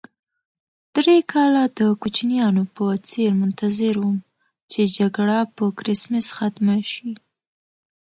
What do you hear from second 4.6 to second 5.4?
چې جګړه